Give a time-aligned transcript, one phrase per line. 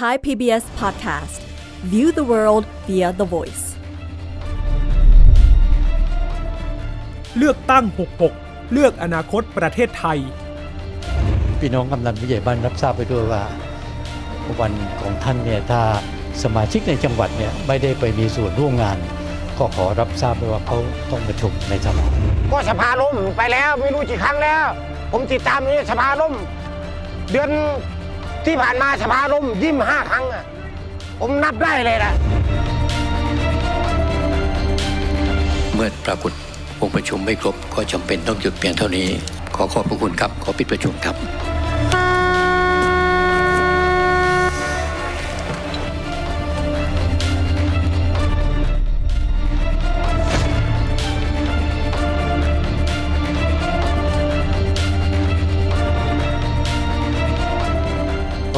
[0.00, 1.40] Thai PBS Podcast
[1.92, 3.64] View the world via the voice
[7.38, 7.84] เลือกตั้ง
[8.28, 10.18] 66 เลือกอนาคตประเทศไทย
[11.60, 13.42] พี่น้องกำนันผู้ใหญ่บ้านรับทราบไปด้วยว่า
[14.60, 15.80] วันของท่านเนี่ยถ้า
[16.42, 18.98] สมาชิกในจังหวัดเนี่ยไม่ได้ไปมีส่วนร่วมงาน
[19.58, 20.78] ก็ขอรับทราบไปว่าเขา
[21.10, 22.06] ต้องประชุมในสภา
[22.52, 24.64] ก็สภาล่มไปแล้วไม่รู้กี่ครั้งแล้ว
[25.12, 26.34] ผมติดตามนี่สภาล่ม
[27.30, 27.50] เดือน
[28.46, 30.44] ที่ผ่านมาสภาล่มยี่ห้าครั้งอะ
[31.20, 32.12] ผมนับได้เลยนะ
[35.74, 36.32] เมื่อปรากฏ
[36.80, 39.06] องค์ประชุมไม่ครบ ก็จำเป็นต้องหยุดเพียงเท่านี้
[39.56, 41.16] ขอขอบพระคุณครับ ขอปิดประชุมครับ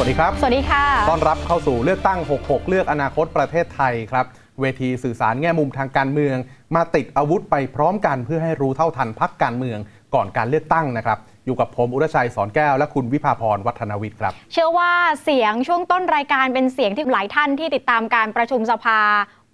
[0.07, 4.25] สวัสดีครับ สวัสดีค่ะ ต้อนรับเข้าสู่เลือกตั้ง 66 เลือกอนาคตประเทศไทยครับ
[4.61, 6.37] เวทีสื่อสารแง่มุมทางการเมือง
[6.75, 9.79] มาติดอาวุธไปพร้อมกันเพื่อให้รู้เท่าทันพักการเมือง
[10.15, 14.91] ก่อนการเลือกตั้งนะครับ อยู่กับผมอุรชัยสอนแก้ว และคุณวิภาพรวัฒนวิทย์ครับ เชื่อว่า
[15.23, 18.99] เสียงช่วงต้นรายการเป็นเสียงที่หลายท่านที่ติดตามการประชุมสภา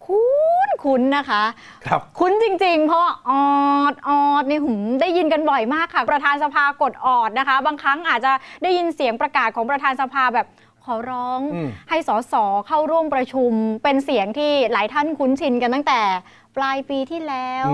[0.05, 0.27] คุ้
[0.67, 1.43] นคุ้นๆนะคะ
[1.87, 3.43] ครับ คุ้นจริง ๆ เพราะว่าออ
[3.93, 8.31] ดออดนี่หืมได้ยินกันบ่อยมากค่ะ ประธานสภากดออดนะคะ บางครั้งอาจจะ
[8.63, 10.47] ได้ยินเสียงประกาศของประธานสภาแบบ
[10.85, 12.33] ขอร้องอืมให้สส
[12.67, 13.51] เข้าร่วมประชุม
[13.83, 16.01] เป็นเสียงที่หลายท่านคุ้นชินกันตั้งแต่
[16.57, 17.67] ปลายปีที่แล้ว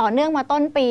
[0.00, 0.88] ต่อเนื่องมาต้นปี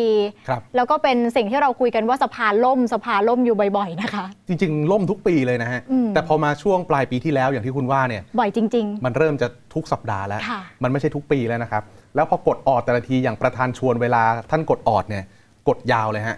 [0.47, 11.83] ครับแล้วก็เป็นสิ่งที่เราคุยกันว่าสภาล่มสภาล่มอยู่บ่อยๆนะคะ จริงๆ ล่มทุกปีเลยนะฮะอืมแต่พอมาช่วงปลายปีที่แล้วอย่างที่คุณว่าเนี่ยบ่อยจริงมันเริ่มจะทุกสัปดาห์แล้วค่ะมันไม่ใช่ทุกปีแล้วนะครับ
[12.15, 15.23] แล้วพอกดออดแต่ละทีอย่างประธานชวนเวลาท่านกดออดเนี่ย
[15.67, 16.37] กดยาวเลยฮะ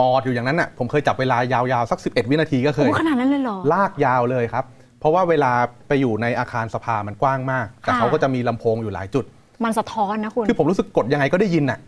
[0.00, 4.64] ออดอยู่อย่างนั้นน่ะผมเคยจับเวลายาวๆสัก 11 วินาทีก็ๆเคโอ้ยขนาดนั้นเลยเหรอลากยาวเลยครับ
[5.00, 5.52] เพราะว่าเวลา
[5.88, 9.24] ไปอยู่ในอาคารสภามันกว้างมาก แต่ค่ะเขาก็จะมีลำโพงอยู่หลายจุด
[9.64, 11.80] มันสะท้อนนะคุณ คือผมรู้สึกกดยังไงก็ได้ยินน่ะ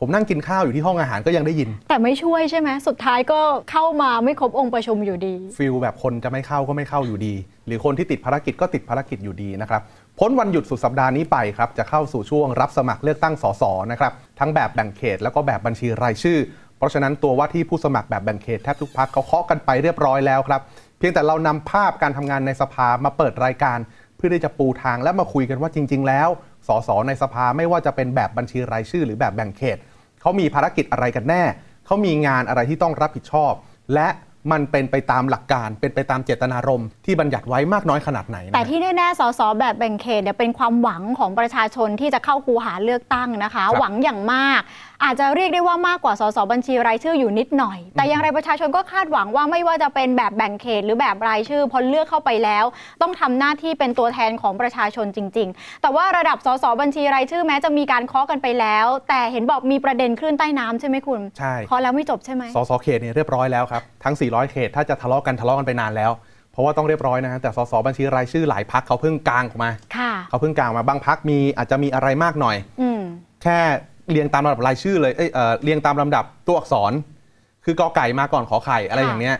[0.00, 3.40] ผมนั่งกินข้าวอยู่ที่ห้องอาหารก็ยังได้ยิน แต่ไม่ช่วยใช่ไหมสุดท้ายก็
[3.70, 7.34] เข้ามาไม่ครบองค์ประชุมอยู่ดี feel แบบคนจะไม่เข้าก็ไม่เข้าอยู่ดี
[7.66, 9.82] หรือคนที่ติดภารกิจก็ติดภารกิจอยู่ดีนะครับ
[10.18, 13.62] พ้นวันหยุดสุดสัปดาห์นี้ไปครับจะเข้าสู่ช่วงรับสมัครเลือกตั้งสส
[13.92, 16.38] นะครับทั้งแบบแบ่งเขตแล้วก็แบบบัญชีรายชื่อ
[16.76, 20.60] เพราะฉะนั้นตัวว่าที่ผู้สมัครแบบแบ่งเขตแทบทุกพักเขาเคาะกันไปเรียบร้อยแล้วครับ
[20.98, 23.78] เพียงแต่เรานำภาพการทำงานในสภามาเปิดรายการ
[24.16, 26.28] เพื่อที่จะปูทางและมาคุยกันว่าจริง ๆ แล้ว
[26.68, 29.78] สสในสภาไม่ว่าจะเป็นแบบบัญชีรายชื่อ หรือแบบแบ่งเขต
[30.20, 31.42] เขามีภารกิจอะไรกันแน่
[31.86, 33.52] เขามีงานอะไรที่ต้องรับผิดชอบ
[33.94, 34.08] และ
[34.52, 44.60] มันเป็นไปตามหลักการเป็นไปตามเจตนารมณ์ที่บัญญัติไว้มากน้อยขนาดไหนนะแต่ที่แน่ๆ สสแบบแบ่งเขตเนี่ยเป็นความหวังของประชาชนที่จะเข้าคูหาเลือกตั้งนะคะ หวังอย่างมาก
[45.04, 52.64] อาจจะเรียกได้ว่ามากกว่าสสบัญชีรายชื่ออยู่นิดหน่อย แต่อย่างไรประชาชนก็คาดหวังว่าไม่ว่าจะเป็นแบบแบ่งเขต หรือแบบรายชื่อพอเลือกเข้าไปแล้ว
[53.02, 66.12] ต้องทำหน้าที่เป็นตัวแทนของประชาชนจริง ๆ แต่ว่าระดับสสบัญชีรายชื่อแม้จะมีการเคาะกันไปแล้ว แต่เห็นบอกมีประเด็นคลื่นใต้น้ำใช่ไหมคุณใช่เคาะแล้วไม่จบใช่ไหมสสเขตเนี่ยเรียบร้อยแล้วครับทั้ง 400 เขตถ้าจะทะเลาะกันทะเลาะกันไปนานแล้ว
[66.52, 73.00] เพราะว่าต้องเรียบร้อยนะฮะแต่สสบัญชีรายชื่อหลายพักเขาเพิ่งกลางออกมาค่ะเขาเพิ่งกลางมาบางพักมีอาจจะมีอะไรมากหน่อยอืม
[73.42, 73.58] แค่
[74.10, 76.92] เรียงตามลำดับรายชื่อเลยเอ้ยเอ่อเรียงตามลำดับตัวอักษร
[77.64, 79.36] คือกอไก่มาก่อนขอไข่อะไรค่ะอย่างเนี้ย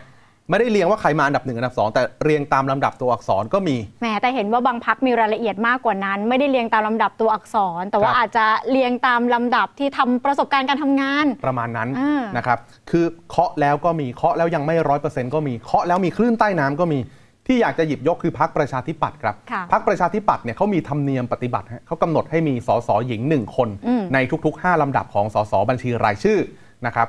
[0.49, 12.57] ไม่ได้เรียงว่าใครมาอันดับหนึ่งอันดับสองแต่เรียงตามลำดับตัวอักษรก็มี แหมแต่เห็นว่าบางพักมีรายละเอียดมากกว่านั้น ไม่ได้เรียงตามลำดับตัวอักษร แต่ว่าครับ อาจจะเรียงตามลำดับที่ทำประสบการณ์การทำงาน ประมาณนั้นอ่านนะครับ
[12.89, 16.99] คือเคาะแล้วก็มี เคาะแล้วยังไม่ร้อยเปอร์เซ็นต์ก็มี เคาะแล้วมีคลื่นใต้น้ำก็มี
[17.49, 26.39] ที่อยากจะหยิบยกคือพักประชาธิปัตย์ครับค่ะพักประชาธิปัตย์เนี่ยเขามีธรรมเนียมปฏิบัติฮะเขากำหนดให้มีสสหญิงหนึ่งคนอืมในทุก ๆ 5ลำดับของสสบัญชีรายชื่อ
[26.85, 27.07] นะครับ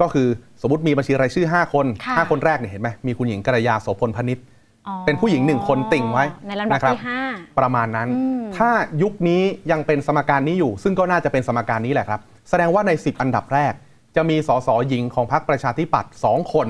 [0.00, 0.28] ก็คือ
[0.62, 4.44] สมมติมีบัญชีรายชื่อ 5 คนค่ะ5คนแรกเนี่ยเห็นไหมมีคุณหญิงกระยาโสพลพนิษฐ์
[4.88, 7.20] อ๋อเป็นผู้หญิงหนึ่งคนติ่งไว้ในลำดับนะครับที่ห้า
[7.58, 8.70] ประมาณนั้นอืมถ้า
[9.02, 13.72] ยุคนี้ยังเป็นสมการนี้อยู่ ซึ่งก็น่าจะเป็นสมการนี้แหละครับ แสดงว่าใน 10 อันดับแรก
[14.16, 16.68] จะมีสสหญิงของพรรคประชาธิปัตย์2คน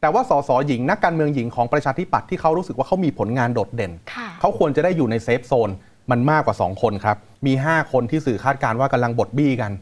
[0.00, 5.70] แต่ว่าสสหญิงนักการเมืองหญิงของประชาธิปัตย์ที่เขารู้สึกว่าเขามีผลงานโดดเด่นค่ะเขาควรจะได้อยู่ใน safe zone
[6.10, 9.72] มันมากกว่า 2 คนครับ มี 5 คนที่สื่อคาดการณ์ว่ากำลังบดบี้กัน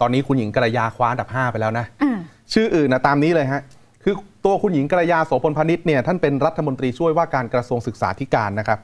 [0.00, 2.18] ตอนนี้คุณหญิงกระยาคว้าอันดับ 5 ไปแล้วนะอ่า
[2.52, 3.62] ชื่ออื่นนะตามนี้เลยฮะ
[4.02, 4.14] คือ
[4.44, 8.78] ตัวคุณหญิงกระยาโสพลพานิชเนี่ยท่านเป็นรัฐมนตรีช่วยว่าการกระทรวงศึกษาธิการนะครับ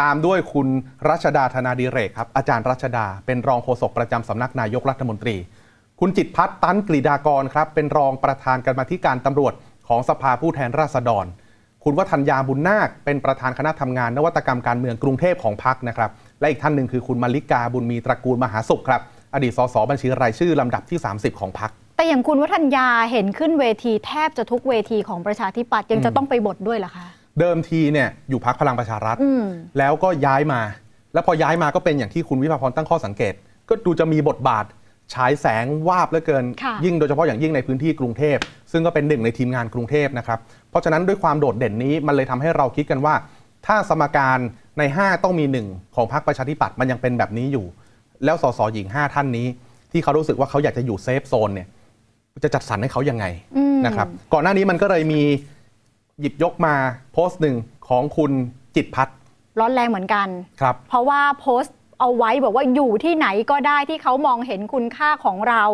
[0.00, 0.68] ตามด้วยคุณ
[1.08, 5.36] รัชดาธนาดิเรกครับอาจารย์รัชดา เป็นรองโฆษกประจำสำนักนายกรัฐมนตรี
[6.00, 9.52] คุณจิตรพัฒน์ตันกฤษดากรครับเป็นรองประธานกรรมาธิการตำรวจ
[9.88, 11.26] ของสภาผู้แทนราษฎร
[11.84, 16.10] คุณวัฒนยาบุญนาคเป็นประธานคณะทำงานนวัตกรรมการเมืองกรุงเทพของพรรคนะครับ
[16.40, 19.00] และอีกท่านหนึ่งคือคุณมาริกาบุญมีตระกูลมหาสุขครับ
[19.34, 27.06] อดีตสสบัญชีรายชื่อลำดับที่ 30 ของพรรคแต่อย่างคุณวัฒนยาเห็นขึ้นเวทีแทบจะทุกเวทีของประชาธิปัตย์ยังจะต้องไปบทด้วยเหรอคะ
[27.40, 29.44] เดิมทีเนี่ยอยู่พักพลังประชารัฐอืม
[29.78, 30.60] แล้วก็ย้ายมา
[31.12, 33.34] แล้วพอย้ายมาก็เป็นอย่างที่คุณวิภาพรตั้งข้อสังเกต
[33.68, 34.64] ก็ดูจะมีบทบาท
[35.14, 38.36] ฉายแสงวาบเหลือเกินค่ะยิ่งโดยเฉพาะอย่างยิ่งในพื้นที่กรุงเทพ
[38.72, 40.38] ซึ่งก็เป็นหนึ่งในทีมงานกรุงเทพนะครับ
[40.70, 43.14] เพราะฉะนั้นด้วยความโดดเด่นนี้มันเลยทำให้เราคิดกันว่า
[43.66, 44.38] ถ้าสมการ
[44.78, 47.66] ใน 5 ต้องมีหนึ่งของพรรคประชาธิปัตย์มันยังเป็นแบบนี้อยู่
[48.24, 49.46] แล้วสสหญิง 5 ท่านนี้
[49.92, 51.68] ที่เขารู้สึกว่าเขาอยากจะอยู่เซฟโซนเนี่ย
[52.44, 53.24] จะจัดสรรให้เขายังไง
[53.56, 55.22] อืมนะครับก่อนหน้านี้มันก็เลยมี
[56.20, 56.74] หยิบยกมา
[57.12, 57.56] โพสต์หนึ่ง
[57.88, 58.32] ของคุณ
[58.76, 59.16] จิตรพัฒน์
[59.60, 60.28] ร้อนแรงเหมือนกัน
[60.60, 65.64] ครับเพราะว่าโพสต์ เอาไว้บอกว่าอยู่ที่ไหนก็ได้ที่เขามองเห็นคุณค่าของเรา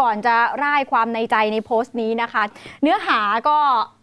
[0.00, 2.42] ก่อนจะร่ายความในใจในโพสต์นี้นะคะ
[2.82, 3.58] เนื้อหาก็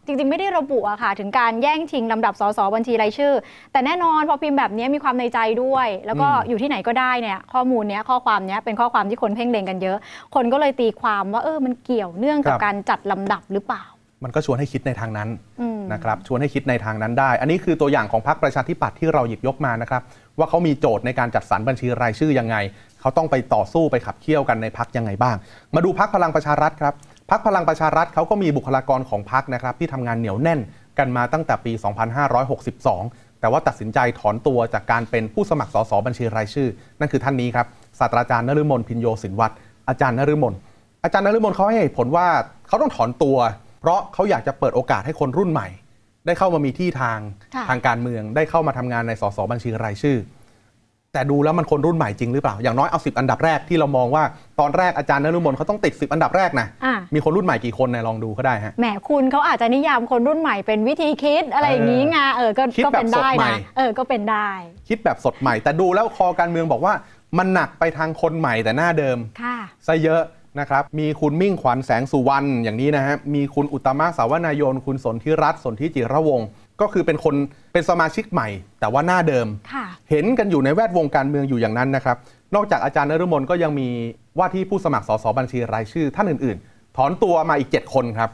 [0.06, 3.34] จริง ๆ ไม่ได้ระบุอะค่ะ ถึงการแย่งชิงลำดับสสบัญชีรายชื่อ
[3.72, 9.98] แต่แน่นอนพอพิมพ์แบบนี้มีความในใจด้วย แล้วก็อืมอยู่ที่ไหนก็ได้เนี่ยข้อมูลเนี้ยข้อความเนี้ยเป็นข้อความที่คนเพ่งเล็งกันเยอะ
[10.36, 13.84] คนก็เลยตีความว่าเออมันเกี่ยวเนื่องกับการจัดลำดับหรือเปล่า
[14.24, 15.30] มันก็ชวนให้คิดในทางนั้น
[15.62, 20.02] อืมนะครับชวนให้คิดในทางนั้นได้ อันนี้คือตัวอย่างของพรรคประชาธิปัตย์ที่เราหยิบยกมานะครับ
[20.40, 22.56] ว่าเขามีโจทย์ในการจัดสรรบัญชีรายชื่อยังไง
[23.02, 25.36] เขาต้องไปต่อสู้ไปขับเคี่ยวกันในพรรคยังไงบ้าง
[25.76, 26.94] มาดูพรรคพลังประชารัฐครับ
[27.32, 30.60] พรรคพลังประชารัฐเขาก็มีบุคลากรของพรรคนะครับที่ทำงานเหนียวแน่น
[31.00, 31.74] กันมาตั้งแต่ปี
[32.58, 36.70] 2562 แต่ว่าตัดสินใจถอนตัวจากการเป็นผู้สมัครสสบัญชีรายชื่อ
[37.00, 37.66] นั่นคือท่านนี้ครับ
[38.00, 39.54] ศาสตราจารย์นฤมลพินโยสินวัตร
[39.90, 40.54] อาจารย์นฤมล
[41.04, 42.28] อาจารย์นฤมลเขาให้เหตุผลว่า
[42.68, 43.38] เขาต้องถอนตัว
[43.82, 45.68] เพราะเขาอยากจะเปิดโอกาสให้คนรุ่นใหม่
[46.26, 47.20] ได้เข้ามามีที่ทาง
[47.56, 50.20] ค่ะทางการเมือง ได้เข้ามาทำงานในสสบัญชีรายชื่อ
[51.16, 54.24] แต่ดูแล้วมันคนรุ่นใหม่จริงหรือเปล่า อย่างน้อยเอา 10 อันดับแรกที่เรามองว่า
[54.60, 64.50] ตอนแรกอาจารย์นฤมลเขาต้องติด 10 อันดับแรกนะอะมีคนรุ่นใหม่กี่คนเนี่ยลองดูก็ได้ฮะแหมคุณเขาอาจจะนิยามคนรุ่นใหม่เป็นวิธีคิดอะไรอย่างนี้ไงเออก็คิดก็แบบเป็นได้สดใหม่นะเออก็เป็นได้
[64.90, 66.94] คิดแบบสดใหม่ แต่ดูแล้วคอการเมืองบอกว่า
[67.38, 70.22] มันหนักไปทางคนใหม่แต่หน้าเดิมค่ะซะเยอะ
[70.60, 76.48] นะครับมีคุณมิ่งขวัญแสงสุวรรณอย่างนี้นะฮะมีคุณอุตตมะสาวนายน คุณสนธิรัตน์สนธิจิระวงศ์
[76.82, 77.36] ก็คือเป็นคน
[77.74, 78.48] เป็นสมาชิกใหม่
[78.80, 82.18] แต่ว่าหน้าเดิมค่ะเห็นกันอยู่ในแวดวงการเมืองอยู่อย่างนั้นนะครับ
[82.56, 83.90] นอกจากอาจารย์นฤมลก็ยังมี
[84.38, 88.30] ว่าที่ผู้สมัครสสบัญชีรายชื่อท่านอื่น ๆ ถอนตัวมาอีก 7 คนครับ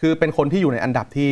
[0.00, 1.30] คือเป็นคนที่อยู่ในอันดับที่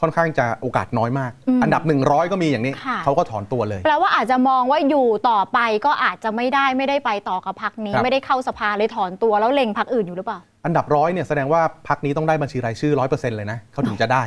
[0.00, 14.24] ค่อนข้างจะโอกาสน้อยมากอืมอันดับ 100 ก็มีอย่างนี้ค่ะเขาก็ถอนตัวเลย แปลว่าอาจจะมองว่าอยู่ต่อไปก็อาจจะไม่ได้ไม่ได้ไปต่อกับพักนี้ครับไม่ได้เข้าสภาเลยถอนตัวแล้วเล็งพักอื่นอยู่หรือเปล่า อันดับร้อยเนี่ยแสดงว่าพักนี้ต้องได้บัญชีรายชื่อร้อยเปอร์เซ็นต์เลยนะเขาถึงจะได้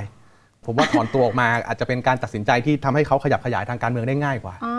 [0.66, 4.76] ผมว่าถอนตัวออกมาอาจจะเป็นการตัดสินใจที่ทำให้เขาขยับขยายทางการเมืองได้ง่ายกว่าอ๋อ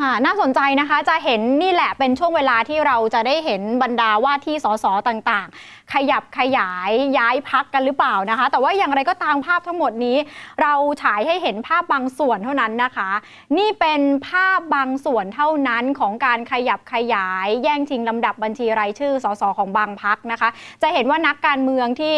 [0.00, 10.16] ค่ะน่าสนใจนะคะจะเห็นนี่แหละเป็นช่วงเวลาที่เราจะได้เห็นบรรดาว่าที่สสต่างๆ ขยับขยายย้ายพักกันหรือเปล่านะคะ แต่ว่าอย่างไรก็ตามภาพทั้งหมดนี้
[10.62, 13.10] เราฉายให้เห็นภาพบางส่วนเท่านั้นนะคะ
[13.58, 20.48] นี่เป็นภาพบางส่วนเท่านั้นของการขยับขยาย แย่งชิงลำดับบัญชีรายชื่อสสของบางพักนะคะ
[20.82, 22.16] จะเห็นว่านักการเมืองที่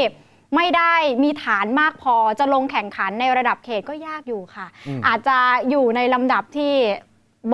[0.56, 5.38] ไม่ได้มีฐานมากพอจะลงแข่งขันในระดับเขตก็ยากอยู่ค่ะอืมอาจจะ
[5.70, 6.74] อยู่ในลำดับที่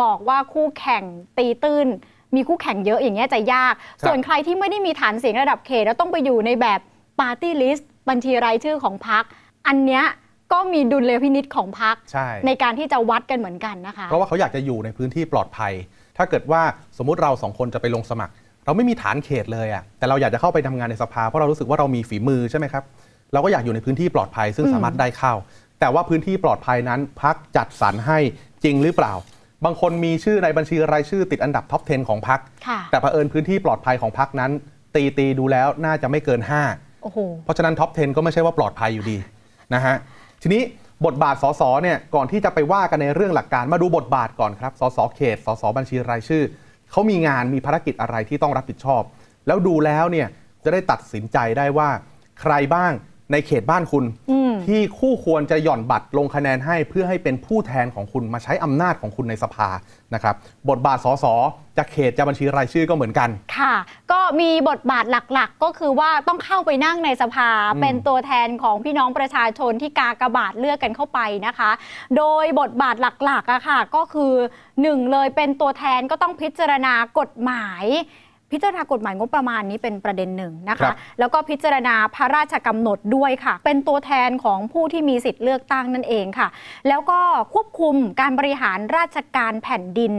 [0.01, 1.03] บอกว่าคู่แข่ง
[1.39, 1.87] ตีตื้น
[2.35, 3.75] มีคู่แข่งเยอะอย่างเงี้ยจะยาก
[4.07, 6.81] ส่วนใครที่ไม่ได้มีฐานเสียงระดับเขตแล้วต้องไปอยู่ในแบบ
[7.21, 9.25] ปาร์ตี้ลิสต์บัญชีรายชื่อของพัก
[9.67, 10.05] อันเนี้ย
[10.53, 15.73] ก็มีดุลยพินิษของพักใช่ในการที่จะวัดกันเหมือนกันนะคะ เพราะว่าเขาอยากจะอยู่ในพื้นที่ปลอดภัย
[16.17, 16.63] ถ้าเกิดว่า
[16.99, 18.33] สมมุติเราสองคนจะไปลงสมัคร
[18.65, 22.85] เราไม่มีฐานเขตเลยอะแต่เราอยากจะเข้าไปทำงานในสภาเพราะเรารู้สึกว่าเรามีฝีมือใช่ไหมครับ
[23.33, 25.35] เราก็อยากอยู่ในพื้นที่ปลอดภัยซึ่งอืมสามารถได้เข้า
[25.81, 28.19] แต่ว่าพื้นที่ปลอดภัยนั้นพรรคจัดสรรให้
[28.65, 29.13] จริงหรือเปล่า
[29.65, 34.51] บางคนมีชื่อในบัญชีรายชื่อติดอันดับ top 10 ของพรรคค่ะแต่เผอิญพื้นที่ปลอดภัยของพรรคนั้น
[34.95, 36.41] ตีตีดูแล้วน่าจะไม่เกิน
[36.73, 39.19] 5โอ้โหเพราะฉะนั้น top 10 ก็ไม่ใช่ว่าปลอดภัยอยู่ดี
[39.75, 39.95] นะฮะ
[40.43, 40.63] ทีนี้
[41.07, 46.43] บทบาทสสเนี่ยก่อนที่จะไปว่ากันในเรื่องหลักการมาดูบทบาทก่อนครับ สสเขต สสบัญชีรายชื่อ
[46.91, 49.03] เขามีงานมีภารกิจอะไรที่ต้องรับผิดชอบ
[49.47, 50.29] แล้วดูแล้วเนี่ย
[50.65, 51.89] จะได้ตัดสินใจได้ว่า
[52.41, 52.93] ใครบ้าง
[53.33, 59.69] ในเขตบ้านคุณอืม ที่คู่ควรจะหย่อนบัตรลงคะแนนให้เพื่อให้เป็นผู้แทนของคุณมาใช้อำนาจของคุณในสภา
[60.15, 60.35] นะครับ
[60.69, 61.25] บทบาทสส
[61.77, 63.75] จะเขตจะบัญชีรายชื่อก็เหมือนกัน ค่ะ
[64.13, 71.71] ก็มีบทบาทหลักๆ ก็คือว่าต้องเข้าไปนั่งในสภาอืมเป็นตัวแทนของพี่น้องประชาชนที่กากบาทเลือกกันเข้าไปนะคะ
[72.17, 74.35] โดยบทบาทหลักๆอะค่ะ ก็คือ
[74.83, 77.85] หนึ่งเลยเป็นตัวแทนก็ต้องพิจารณากฎหมาย
[78.53, 86.49] พิจารณากฎหมายงบประมาณนี้เป็นประเด็นหนึ่งนะครัคะ บ แล้วก็พิจารณาพระราชกำหนดด้วยค่ะ เป็นตัวแทนของผู้ที่มีสิทธิ์เลือกตั้งนั่นเองค่ะ
[86.89, 87.21] แล้วก็
[87.55, 90.13] ควบคุมการบริหารราชการแผ่นดิน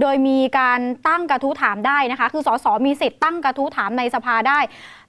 [0.00, 4.58] โดยมีการตั้งกระทู้ถามได้นะคะ คือสสมีสิทธิ์ตั้งกระทู้ถามในสภาได้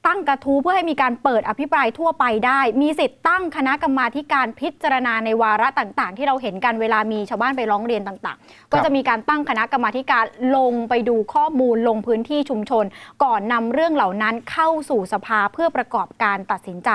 [0.07, 12.85] ตั้งกระทู้เพื่อให้มีการเปิดอภิปรายทั่วไปได้ มีสิทธิ์ตั้งคณะกรรมาธิการพิจารณาในวาระต่างๆ ที่เราเห็นกันเวลามีชาวบ้านไปร้องเรียนต่างๆ ก็จะมีการตั้งคณะกรรมาธิการลงไปดูข้อมูลลงพื้นที่ชุมชน
[13.23, 16.91] ก่อนนำเรื่องเหล่านั้นเข้าสู่สภาเพื่อประกอบการตัดสินใจ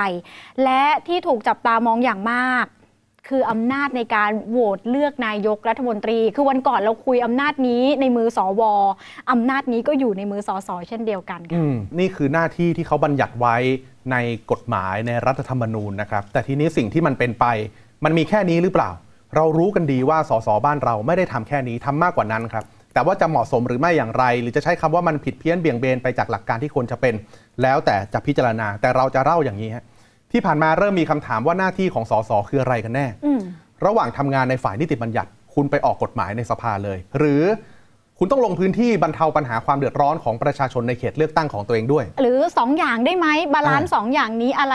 [0.64, 2.66] และที่ถูกจับตามองอย่างมาก
[3.30, 8.62] คืออำนาจในการโหวตเลือกนายกรัฐมนตรี คือวันก่อนเราคุยอำนาจนี้ในมือสว
[9.30, 11.60] อำนาจนี้ก็อยู่ในมือสสเช่นเดียวกันค่ะ
[11.98, 13.56] นี่คือหน้าที่ที่เขาบัญญัติไว้
[14.12, 14.16] ใน
[14.50, 17.46] กฎหมายในรัฐธรรมนูญนะครับ แต่ทีนี้สิ่งที่มันเป็นไป
[18.04, 18.90] มันมีแค่นี้หรือเปล่า
[19.36, 27.14] เรารู้กันดีว่าสสบ้านเราไม่ได้ทำแค่นี้ทำมากกว่านั้นครับแต่ว่าจะเหมาะสมหรือไม่อย่างไร หรือจะใช้คำว่ามันผิดเพี้ยนเบี่ยงเบนไปจากหลักการที่ควรจะเป็น
[27.62, 29.84] แล้วแต่จะพิจารณาแต่เราจะเล่าอย่างนี้ฮะ
[30.32, 33.40] ที่ผ่านมาเริ่มมีคำถามว่าหน้าที่ของสสคืออะไรกันแน่อืม
[33.86, 37.42] ระหว่างทำงานในฝ่ายนิติบัญญัติ คุณไปออกกฎหมายในสภาเลย หรือ
[38.18, 44.74] คุณต้องลงพื้นที่บรรเทาปัญหาความเดือดร้อนของประชาชนในเขตเลือกตั้งของตัวเองด้วย หรือ 2 อย่างได้ไหม balance อ่าสองอย่างนี้อะไร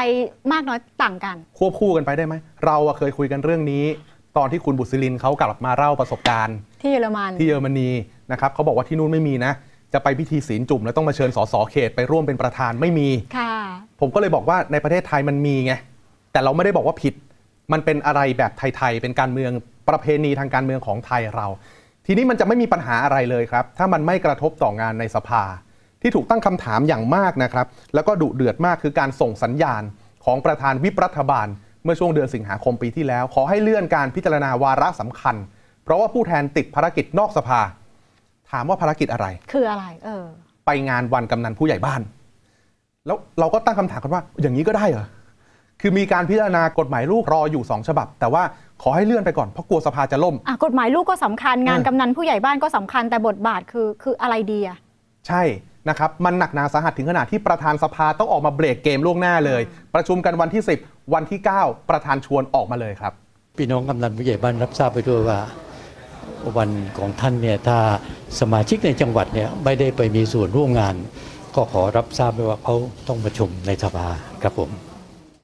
[0.52, 2.36] มากน้อยต่างกัน ควบคู่กันไปได้ไหม
[2.66, 3.86] เราอะเคยคุยกันเรื่องนี้
[4.38, 7.90] ตอนที่คุณบุษลินเขากลับมาเล่าประสบการณ์ ที่เยอรมันที่เยอรมนี
[8.32, 9.54] นะครับเขาบอกว่าที่นู่นไม่มีนะ
[9.96, 13.54] จะไปพิธีศีลจุ่มแล้วต้องมาเชิญสสเขตไปร่วมเป็นประธานไม่มี ค่ะ
[14.00, 15.74] ผมก็เลยบอกว่าในประเทศไทยมันมีไง
[16.32, 17.14] แต่เราไม่ได้บอกว่าผิด
[17.72, 19.52] มันเป็นอะไรแบบไทยๆ เป็นการเมือง
[19.90, 21.48] ประเพณีทางการเมืองของไทยเรา
[22.06, 25.44] ทีนี้มันจะไม่มีปัญหาอะไรเลยครับ ถ้ามันไม่กระทบต่องานในสภา
[26.02, 29.84] ที่ถูกตั้งคำถามอย่างมากนะครับ แล้วก็ดุเดือดมากคือการส่งสัญญาณ
[30.26, 31.48] ของประธานวิปรัฐบาล
[31.84, 35.36] เมื่อช่วงเดือนสิงหาคมปีที่แล้ว ขอให้เลื่อนการพิจารณาวาระสำคัญ
[35.84, 37.62] เพราะว่าผู้แทนติดภารกิจนอกสภา
[38.52, 40.26] ถามว่าภารกิจอะไร คืออะไร เออ
[40.66, 42.02] ไปงานวันกำนันผู้ใหญ่บ้าน
[43.06, 45.06] แล้วเราก็ตั้งคำถามกันว่า อย่างนี้ก็ได้เหรอ
[45.82, 48.44] คือมีการพิจารณากฎหมายลูกรออยู่ 2 ฉบับ แต่ว่า
[48.82, 54.78] ขอให้เลื่อนไปก่อนเพราะกลัวสภาจะล่ม อะกฎหมายลูกก็สำคัญงานเออกำนันผู้ใหญ่บ้านก็สำคัญแต่บทบาทคือคืออะไรดีอะ
[55.28, 55.44] ใช่
[55.90, 59.62] นะครับ มันหนักหนาสาหัสถึงขนาดที่ประธานสภาต้องออกมาเบรกเกมล่วงหน้าเลย
[59.96, 63.14] ประชุมกันวันที่ 10 วันที่ 9 ประธานชวนออกมาเลยครับ
[63.58, 65.40] พี่น้องกำนันผู้ใหญ่บ้านรับทราบไปด้วยว่า
[66.58, 67.78] วันของท่านเนี่ยถ้า
[68.40, 70.96] สมาชิกในจังหวัดเนี่ยไม่ได้ไปมีส่วนร่วมงาน
[71.56, 72.76] ก็ขอรับทราบไปว่าเขา
[73.08, 74.08] ต้องประชุมในสภา
[74.44, 74.70] ครับผม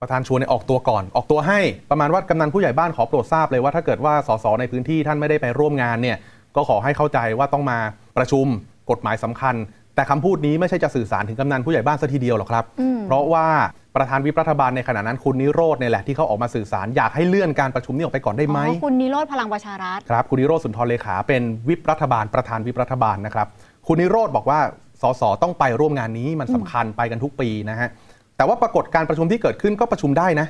[0.01, 1.59] ประธานชวนเนี่ยออกตัวก่อน ออกตัวให้
[1.91, 6.17] ประมาณว่ากำนันผู้ใหญ่บ้านขอโปรดทราบเลยว่าถ้าเกิดว่าสสในพื้นที่ท่านไม่ได้ไปร่วมงานเนี่ย
[6.55, 7.79] ก็ขอให้เข้าใจว่าต้องมา
[8.17, 8.45] ประชุม
[8.91, 9.55] กฎหมายสำคัญ
[9.95, 13.47] แต่คำพูดนี้ไม่ใช่จะสื่อสารถึงกำนันผู้ใหญ่บ้านซะทีเดียวหรอกครับอืมเพราะว่า
[13.95, 23.47] ประธานวิปรัฐบาลในขณะนั้นคุณนิโรธเนี่ยแหละที่เขาออกมาสื่อสารอยากให้เลื่อนการประชุมนี้ออกไปก่อนได้ไหมอ๋อคุณนิโรธพลังประชารัฐครับคุณนิโรธสุนทรเลขาเป็นวิปรัฐบาลประธานวิปรัฐบาลนะครับ
[23.87, 24.59] คุณนิโรธบอกว่า
[25.01, 27.89] สสต้องไปร่วมงานนี้มันสำคัญไปกันทุกปีนะฮะ
[28.37, 30.47] แต่ว่าปรากฏการประชุมที่เกิดขึ้นก็ประชุมได้นะ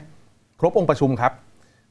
[0.59, 1.31] ครบองค์ประชุมครับ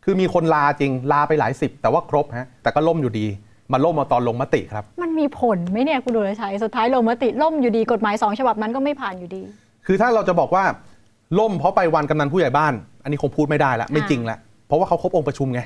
[0.04, 3.26] คือมีคนลาจริงลาไปหลายสิบ แต่ว่าครบฮะแต่ก็ล่มอยู่ดี
[3.72, 9.42] มาล่มมาตอนลงมติครับ มันมีผลไหมเนี่ยคุณดุลชัยสุดท้ายลงมติล่มอยู่ดีกฎหมายสองฉบับนั้นก็ไม่ผ่านอยู่ดี
[9.86, 10.64] คือถ้าเราจะบอกว่า
[11.38, 12.72] ล่มเพราะไปวันกำนันผู้ใหญ่บ้าน
[13.02, 15.60] อันนี้คงพูดไม่ได้ละไม่จริงละเพราะว่าเขาครบองค์ประชุมไง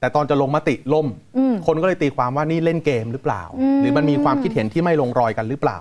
[0.00, 1.06] แต่ตอนจะลงมติล่ม
[1.36, 5.76] อืมคนก็เลยตีความว่านี่เล่นเกมหรือเปล่าอืมหรือมันมีความคิดเห็นที่ไม่ลงรอยกันหรือเปล่า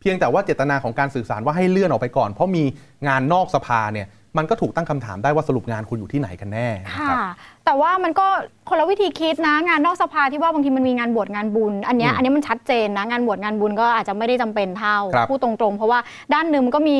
[0.00, 2.64] เพียงแต่ว่าเจตนาของการสื่อสารว่าให้เลื่อนออกไปก่อน เพราะมี
[3.08, 4.06] งานนอกสภาเนี่ย
[4.38, 7.18] มันก็ถูกตั้งคำถามได้ว่าสรุปงานคุณอยู่ที่ไหนกันแน่นะค่ะครับ
[7.64, 8.26] แต่ว่ามันก็
[8.68, 15.98] คนละวิธีคิดนะ งานนอกสภาที่ว่าบางทีมันมีงานบวชงานบุญ อันเนี้ยอืมอันเนี้ยมันชัดเจนนะ งานบวชงานบุญก็อาจจะไม่ได้จำเป็นเท่าครับพูดตรงๆ เพราะว่า
[16.34, 16.98] ด้านหนึ่งมันก็มี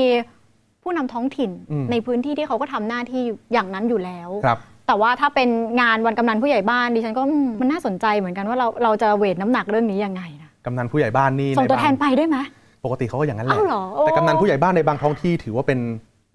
[0.82, 3.22] ผู้นำท้องถิ่นอืมในพื้นที่ที่เขาก็ทำหน้าที่
[3.52, 5.48] อย่างนั้นอยู่แล้วครับแต่ว่าถ้าเป็น
[5.80, 12.38] งานวันกำนันผู้ใหญ่บ้านดิฉันก็อืมมันน่าสนใจเหมือนกันว่าเราเราจะเวทน้ำหนักเรื่องนี้ยังไงนะกำนันผู้ใหญ่บ้านนี่ส่งในตัวบาแทนไปได้ไหม
[12.84, 15.78] ปกติเขาก็อย่างนั้นแหละอ้าวเหรอโอ้แต่กำนันผู้ใหญ่บ้านในบางท้องที่ถือว่าเป็น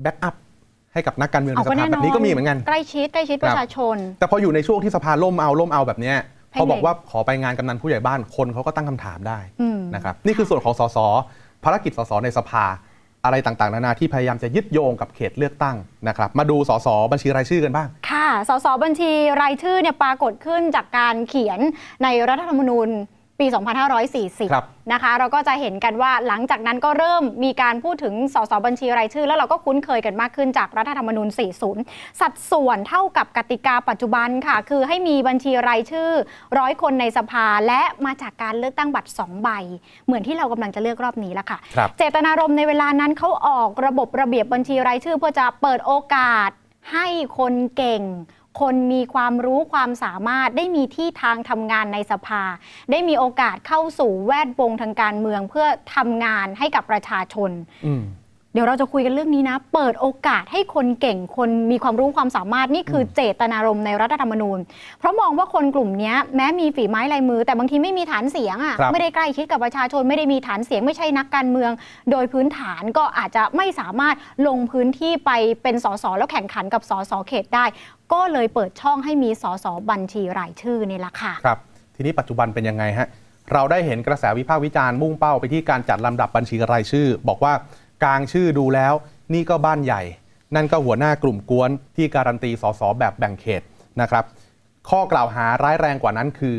[0.02, 0.36] แบ็กอัพ
[0.94, 6.18] ให้กับนักการเมืองในเอาสก็ภาแน่แบนอนบนี้ก็มีเหมือนกันใกล้ชิดใกล้ชิดประชาชน แต่พออยู่ในช่วงที่สภาล่มเอาล่มเอาแบบเนี้ย
[6.52, 10.98] ให้เขาบอกเด็กว่าขอไปงานกำนันผู้ใหญ่บ้านคนเขาก็ตั้งคำถามได้อืมนะครับนี่คือส่วนของสส
[11.64, 12.66] ภารกิจสสในสภา
[13.25, 15.75] อะไรต่างๆ นานาที่พยายามจะยึดโยงกับเขตเลือกตั้ง
[16.08, 21.60] นะครับ มาดูสสบัญชีรายชื่อกันบ้าง ค่ะ สสบัญชีรายชื่อเนี่ยปรากฏขึ้นจากการเขียน
[22.03, 22.89] ในรัฐธรรมนูญ
[23.39, 23.46] ปี
[24.00, 31.30] 2540ครับนะคะ เราก็จะเห็นกันว่าหลังจากนั้นก็เริ่มมีการพูดถึงสสบัญชีรายชื่อ แล้วเราก็คุ้นเคยกันมากขึ้นจากรัฐธรรมนูญ
[31.74, 36.10] 40 สัดส่วนเท่ากับกติกาปัจจุบันค่ะ คือให้มีบัญชีรายชื่อ
[36.60, 39.50] ร้อยคนในสภาและมาจากการเลือกตั้งบัตร 2 ใบ
[40.06, 46.50] เหมือนที่เรากำลังจะเลือกรอบนี้แล้วค่ะครับเจตนารมณ์ในเวลานั้นเขาออกระบบระเบียบบัญชีรายชื่อ เพื่อจะเปิดโอกาส
[46.94, 48.04] ให้คนเก่ง
[48.60, 52.44] คนมีความรู้ความสามารถได้มีที่ทางทำงานในสภา
[52.92, 57.52] ได้มีโอกาสเข้าสู่แวดวงทางการเมืองเพื่อทำงานให้กับประชาชน
[58.56, 64.60] เดี๋ยวเราจะคุยกันเรื่องนี้นะ เปิดโอกาสให้คนเก่งคนมีความรู้ความสามารถนี่คือเจตนารมณ์ในรัฐธรรมนูญ
[65.00, 71.72] เพราะมองว่าคนกลุ่มเนี้ยแม้มีฝีไม้ลายมือ แต่บางทีไม่มีฐานเสียงอะครับไม่ได้ใกล้ชิดกับประชาชนไม่ได้มีฐานเสียงไม่ใช่นักการเมือง
[72.12, 74.16] โดยพื้นฐานก็อาจจะไม่สามารถ
[74.48, 75.32] ลงพื้นที่ไป
[75.64, 77.66] เป็นสสแล้วแข่งขันกับสสเขตได้
[78.14, 81.60] ก็เลยเปิดช่องให้มีสสบัญชีรายชื่อนี่แหละค่ะครับ
[81.96, 83.08] ทีนี้ปัจจุบันเป็นยังไงฮะ
[83.54, 87.54] เราได้เห็นกระแสวิพากษ์วิจารณ์มุ่งเป้าไปที่การจัดลำดับบัญชีรายชื่อ บอกว่า
[88.04, 88.94] กลางชื่อดูแล้ว
[89.34, 90.02] นี่ก็บ้านใหญ่
[90.56, 93.62] นั่นก็หัวหน้ากลุ่มกวนที่การันตีสสแบบแบ่งเขต
[94.02, 94.24] นะครับ
[94.90, 96.58] ข้อกล่าวหาร้ายแรงกว่านั้นคือ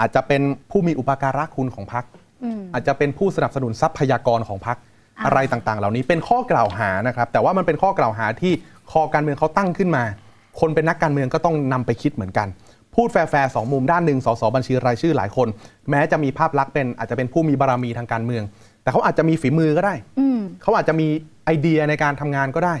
[0.00, 2.04] อาจจะเป็นผู้มีอุปการะคุณของพรรค
[2.44, 4.76] อืมอาจจะเป็นผู้สนับสนุนทรัพยากรของพรรค
[5.18, 8.52] อ่าอะไรต่างๆ เหล่านี้เป็นข้อกล่าวหานะครับ แต่ว่ามันเป็นข้อกล่าวหาที่
[8.92, 10.04] คอการเมืองเขาตั้งขึ้นมา
[10.60, 12.48] คนเป็นนักการเมืองก็ต้องนำไปคิดเหมือนกัน
[12.94, 15.48] พูดแฟร์ๆสองมุมด้านหนึ่งสสบัญชีรายชื่อหลายคน
[15.90, 18.42] แม้จะมีภาพลักษณ์เป็นอาจจะเป็นผู้มีบารมีทางการเมือง
[18.82, 21.06] แต่เขาอาจจะมีฝีมือก็ได้อืมเขาอาจจะมี
[21.44, 22.74] ไอเดียในการทำงานก็ได้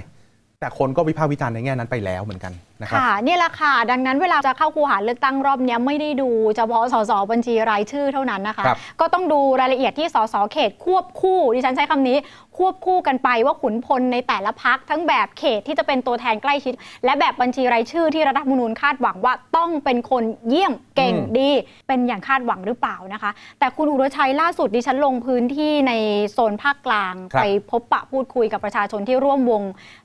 [0.60, 12.16] แต่คนก็วิพากษ์วิจารณ์ในแง่นั้นไปแล้วเหมือนกัน นะครับค่ะนี่แหละค่ะ ดังนั้นเวลาจะเข้าคูหาเลือกตั้งรอบเนี้ยไม่ได้ดูเฉพาะสสบัญชีรายชื่อเท่านั้นนะคะครับก็ต้องดูรายละเอียดที่สสเขตควบคู่ดิฉันใช้คำนี้
[12.58, 16.74] ควบคู่กันไปว่าขุนพลในแต่ละพักทั้งแบบเขตที่จะเป็นตัวแทนใกล้ชิด
[17.04, 21.50] และแบบบัญชีรายชื่อที่รัฐธรรมนูญคาดหวังว่าต้องเป็นคนเยี่ยมเก่งอืมดี
[21.88, 25.92] เป็นอย่างคาดหวังหรือเปล่านะคะ แต่คุณอุรชัยล่าสุดดิฉันลงพื้นที่ใน
[26.32, 29.62] โซนภาคกลางครับไปพบปะพูดคุยกับประชาชนที่ร่วมวง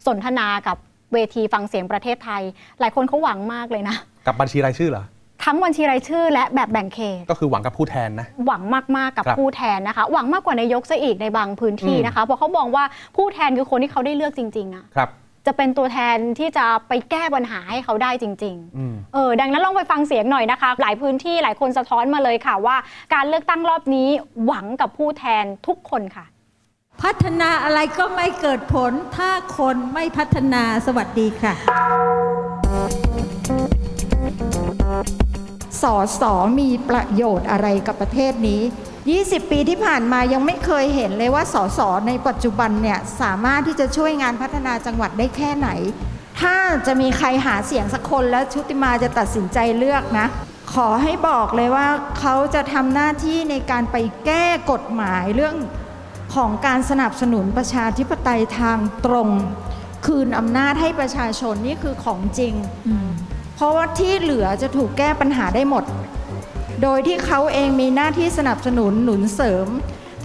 [0.08, 0.78] สนทนากับ
[1.14, 2.44] เวทีฟังเสียงประเทศไทย
[2.80, 3.96] หลายคนเขาหวังมากเลยนะ
[4.28, 5.06] กับบัญชีรายชื่อเหรอ
[5.44, 12.84] ทั้งบัญชีรายชื่อและแบบแบ่งเขต ก็คือหวังกับผู้แทนนะ หวังมากๆกับครับผู้แทนนะคะ หวังมากกว่านายกซะอีกในบางพื้นที่อืม นะคะ เพราะเขามองว่า
[13.18, 15.10] ผู้แทนคือคนที่เขาได้เลือกจริงๆอะครับ
[15.46, 22.78] จะเป็นตัวแทนที่จะไปแก้ปัญหาให้เขาได้จริงอืมๆเออดังนั้นลองไปฟังเสียงหน่อยนะคะ หลายพื้นที่หลายคนสะท้อนมาเลยค่ะว่า
[23.14, 24.10] การเลือกตั้งรอบนี้
[24.46, 26.26] หวังกับผู้แทนทุกคนค่ะ
[27.04, 31.54] พัฒนาอะไรก็ไม่เกิดผล ถ้าคนไม่พัฒนาสวัสดีค่ะ
[35.82, 38.62] สอสอมีประโยชน์อะไรกับประเทศนี้
[39.08, 45.70] 20 ปีที่ผ่านมายังไม่เคยเห็นเลยว่าสอสอในปัจจุบันเนี่ยสามารถที่จะช่วยงานพัฒนาจังหวัดได้แค่ไหน
[46.42, 50.28] ถ้าจะมีใครหาเสียงสักคนแล้วชุติมาจะตัดสินใจเลือกนะ
[50.74, 51.88] ขอให้บอกเลยว่า
[52.20, 55.56] เขาจะทำหน้าที่ในการไปแก้กฎหมายเรื่อง
[56.38, 59.30] ของการสนับสนุนประชาธิปไตยทางตรง
[60.06, 62.54] คืนอำนาจให้ประชาชนนี่คือของจริง
[63.56, 65.84] เพราะว่าที่เหลือจะถูกแก้ปัญหาได้หมด
[66.84, 69.68] โดยที่เขาเองมีหน้าที่สนับสนุนหนุนเสริม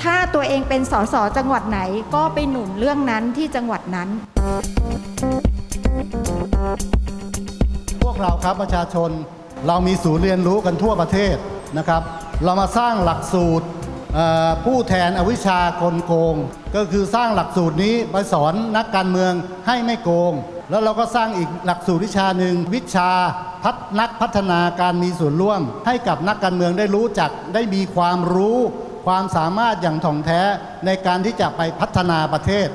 [0.03, 1.81] ถ้าตัวเองเป็นสสจังหวัดไหน
[2.15, 4.09] ก็ไปหนุนเรื่องนั้นที่จังหวัดนั้น
[8.03, 9.11] พวกเราครับประชาชน
[9.67, 11.37] เรามีศูนย์เรียนรู้กันทั่วประเทศ
[11.79, 12.03] นะครับ
[12.45, 13.82] เรามาสร้างหลักสูตรเอ่อ
[14.65, 16.35] ผู้แทนอวิชชากลโกง
[16.77, 19.33] ก็คือสร้างหลักสูตรนี้ไปสอนนักการเมือง
[19.67, 20.33] ให้ไม่โกง
[20.71, 23.11] แล้วเราก็สร้างอีกหลักสูตรวิชาหนึ่งวิชา
[23.65, 28.59] พัฒนักพัฒนาการมีส่วนร่วม ให้กับนักการเมืองได้รู้จักได้มีความรู้
[29.07, 30.43] ความสามารถอย่างถ่องแท้
[30.87, 32.69] ในการที่จะไปพัฒนาประเทศ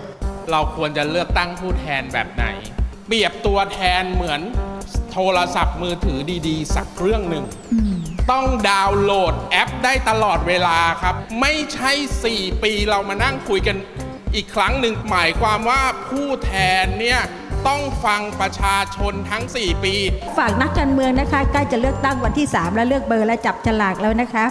[0.52, 2.43] เราควรจะเลือกตั้งผู้แทนแบบไหน
[3.08, 4.41] เปรียบตัวแทนเหมือน
[5.12, 7.43] โทรศัพท์มือถือดีๆ สักเครื่องหนึ่ง
[8.32, 11.92] ต้องดาวน์โหลดแอปได้ตลอดเวลาครับ ไม่ใช่
[12.28, 13.78] 4 ปีเรามานั่งคุยกัน
[14.36, 16.52] อีกครั้งหนึ่งหมายความว่าผู้แท
[16.84, 17.20] นเนี่ย
[17.68, 19.96] ต้องฟังประชาชนทั้ง 4 ปี
[20.40, 24.46] ฝากนักการเมืองนะคะใกล้จะเลือกตั้งวันที่ 3 แล้วเลือกเบอร์และจับฉลากแล้วนะคะ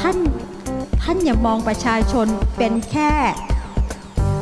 [0.00, 0.16] ท่าน
[1.02, 3.12] ท่านอย่ามองประชาชนเป็นแค่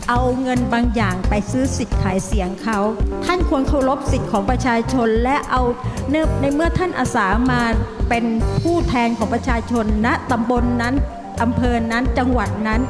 [0.09, 2.79] เอาเงินบางอย่างไปซื้อสิทธิ์ขายเสียงเขา
[3.25, 5.63] ท่านควรเคารพสิทธิ์ของประชาชน และเอา
[6.11, 7.63] เนื่องในเมื่อท่านอาสามา
[8.09, 8.25] เป็น
[8.63, 10.95] ผู้แทนของประชาชนณตำบลนนั้น
[11.43, 12.81] อำเภอนั้นจังหวัดนั้น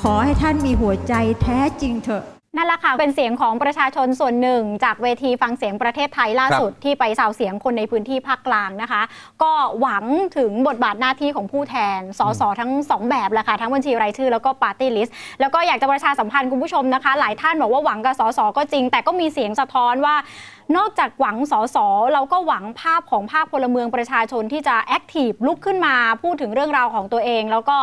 [0.00, 2.24] ขอให้ท่านมีหัวใจแท้จริงเถอะ
[2.56, 9.02] นั่นแหละค่ะ เป็นเสียงของประชาชนส่วนหนึ่ง จากเวทีฟังเสียงประเทศไทยล่าสุดที่ไปสาวเสียงคนในพื้นที่ภาคกลางนะคะ
[9.42, 10.04] ก็หวัง
[10.36, 20.14] ถึงบทบาทหน้าที่ของผู้แทนสสทั้งสองแบบแหละค่ะ ทั้งบัญชีรายชื่อแล้วก็ party list แล้วก็อยากจะประชาสัมพันธ์คุณผู้ชมนะคะ หลายท่านบอกว่าหวังกับสสก็จริง แต่ก็มีเสียงสะท้อนว่า
[20.76, 21.76] นอกจากหวังสส
[22.12, 27.76] เราก็หวังภาพของภาคพลเมืองประชาชนที่จะ active ลุกขึ้นมาพูดถึงเรื่องราวของตัวเอง แล้วก็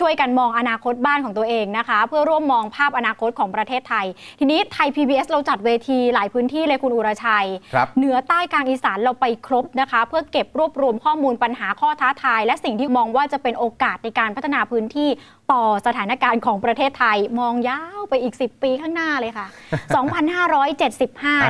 [0.00, 4.06] ช่วยกันมองอนาคตบ้านของตัวเองนะคะ เพื่อร่วมมองภาพอนาคตของประเทศไทย
[4.38, 15.08] ทีนี้ Thai PBS เราจัดเวทีหลายพื้นที่เลยคุณอุรชัยครับเหนือใต้กลางอีสานเราไปครบนะคะ เพื่อเก็บรวบรวมข้อมูลปัญหาข้อท้าทาย และสิ่งที่มองว่าจะเป็นโอกาสในการพัฒนาพื้นที่
[15.52, 19.46] ต่อสถานการณ์ของประเทศไทยมองยาวไปอีก 10 ปีข้างหน้าเลยค่ะ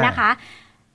[0.00, 0.30] 2575 นะคะ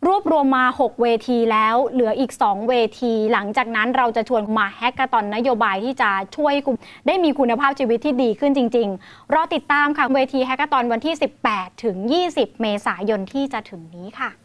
[0.07, 11.15] รวบรวมมา 6 เวทีแล้ว เหลืออีก 2 เวที หลังจากนั้นเราจะชวนมาแฮกกะตอนนโยบายที่จะช่วยกลุ่มได้มีคุณภาพชีวิตที่ดีขึ้นจริง ๆ รอติดตามค่ะเวทีแฮกกะตอนวันที่
[11.49, 11.95] 18 ถึง
[12.29, 14.44] 20 เมษายนที่จะถึงนี้ค่ะ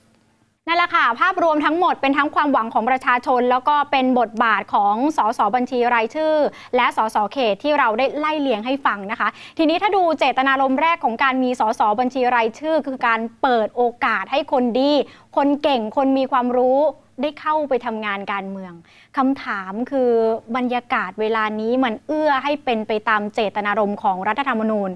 [0.70, 6.34] นั่นแหละค่ะ ภาพรวมทั้งหมดเป็นทั้งความหวังของประชาชน แล้วก็เป็นบทบาทของสสบัญชีรายชื่อ
[6.76, 9.28] และสสเขตที่เราได้ไล่เลียงให้ฟังนะคะ
[9.58, 14.92] ทีนี้ถ้าดูเจตนารมณ์แรกของการมีสสบัญชีรายชื่อ คือการเปิดโอกาสให้คนดี
[15.36, 16.78] คนเก่งคนมีความรู้
[17.22, 18.72] ได้เข้าไปทำงานการเมือง
[19.16, 20.10] คำถามคือ
[20.56, 24.90] บรรยากาศเวลานี้มันเอื้อให้เป็นไปตามเจตนารมณ์ของรัฐธรรมนูญ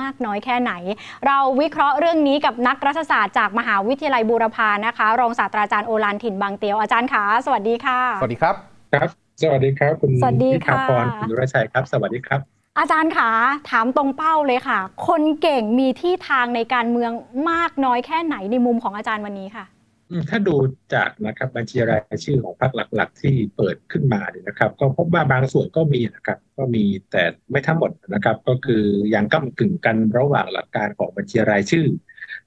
[0.00, 0.72] มากน้อยแค่ไหน
[1.26, 8.54] เราวิเคราะห์เรื่องนี้กับนักรัฐศาสตร์จากมหาวิทยาลัยบูรพานะคะ รองศาสตราจารย์โอลานถิ่นบางเตียวอาจารย์ขาสวัสดีค่ะ สวัสดีครับ
[8.94, 9.08] ครับ
[9.42, 12.40] สวัสดีครับ คุณสวัสดีพิธาค่ะพรคุณดุรชัยครับ สวัสดีครับ
[12.78, 13.30] อาจารย์ขา
[13.70, 17.10] ถามตรงเป้าเลยค่ะ คนเก่งมีที่ทางในการเมือง
[17.50, 19.75] มากน้อยแค่ไหนในมุมของอาจารย์วันนี้ค่ะอืม
[20.30, 20.56] ถ้าดู
[20.94, 28.82] จากนะครับบัญชีรายชื่อของพรรคหลัก ๆ ที่เปิดขึ้นมาเนี่ยนะครับ ก็พบว่าบางส่วนก็มีนะครับก็มีแต่ไม่ทั้งหมดนะครับ ก็คือ
[29.14, 31.86] ยังก้ากึ่งกันระหว่างหลักการของบัญชีรายชื่อ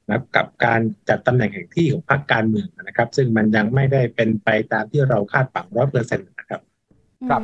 [0.09, 6.61] นะกับการจัดตำแหน่งแห่งที่ของพรรคการเมืองนะครับ ซึ่งมันยังไม่ได้เป็นไปตามที่เราคาดฝังร้อยเปอร์เซ็นต์นะครับ
[7.29, 7.41] ครับ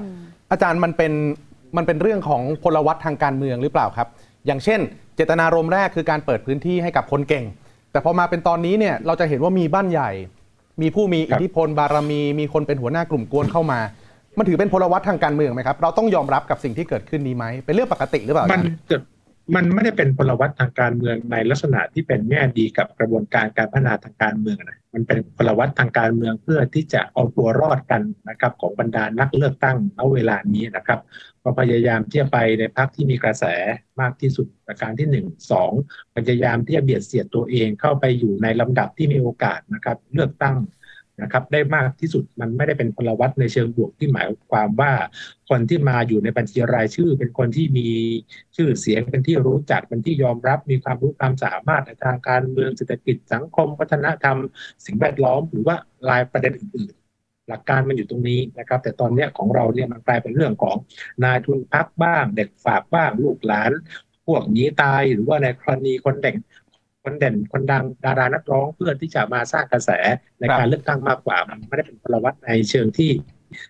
[0.52, 1.14] อาจารย์มันเป็น
[1.78, 4.08] มันเป็นเรื่องของพลวัตทางการเมืองหรือเปล่าครับ
[4.48, 4.80] อย่างเช่น
[5.16, 7.46] เจตนารมณ์แรกคือการเปิดพื้นที่ให้กับคนเก่ง
[7.96, 10.12] แต่พอมาเป็นตอนนี้เนี่ยเราจะเห็นว่ามีบ้านใหญ่
[10.82, 13.80] มีผู้มีอิทธิพลบารมี มีคนเป็นหัวหน้ากลุ่มกวนเข้ามา
[14.38, 19.02] มันถือเป็นพลวัตทางการเมืองไหมครับเราต้องยอมรับกับสิ่งที่เกิดขึ้นนี้ไหมเป็นเรื่องปกติหรือเปล่าอามัจานรย์เกิด
[19.56, 31.00] มันไม่ได้เป็นพลวัตทางการเมืองในลักษณะที่เป็นแง่ดีกับกระบวนการการพัฒนาทางการเมืองนะมันเป็นพลวัตทางการเมืองเพื่อที่จะเอาตัวรอดกันนะครับของบรรดานักเลือกตั้งณเวลานี้นะครับ
[31.46, 33.46] ก็พยายามที่จะไปในพรรคที่มีกระแส
[34.02, 35.72] มากที่สุดประการที่หนึ่งสอง
[36.16, 40.58] พยายามที่จะเบียดเสียดตัวเองเข้าไปอยู่ในลำดับที่มีโอกาสนะครับเลือกตั้ง
[41.22, 44.94] นะครับได้มากที่สุดมันไม่ได้เป็นพลวัตในเชิงบวกที่หมายความว่า
[45.50, 47.88] คนที่มาอยู่ในบัญชีรายชื่อ เป็นคนที่มี
[48.56, 54.38] ชื่อเสียงเป็นที่รู้จักเป็นที่ยอมรับ มีความรู้ความสามารถในทางการเมืองเศรษฐกิจสังคมวัฒนธรรม
[54.86, 55.76] สิ่งแวดล้อม หรือว่า
[56.10, 56.94] รายประเด็นอื่น
[57.48, 60.76] หลักการมันอยู่ตรงนี้นะครับ แต่ตอนเนี้ยของเราเนี่ยมันกลายเป็นเรื่องของ
[61.24, 63.72] นายทุนพักบ้าง เด็กฝากบ้างลูกหลาน
[64.28, 66.38] พวกหนีตายหรือว่าในกรณีคนเด่น
[67.04, 69.90] คนเด่นคนดังดารานักร้องเพื่อที่จะมาสร้างกระแส
[70.40, 73.12] ในครับการเลือกตั้งมากกว่า มันไม่ได้เป็นพลวัตในเชิงที่